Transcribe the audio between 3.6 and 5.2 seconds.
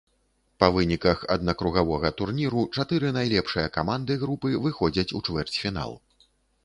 каманды групы выходзяць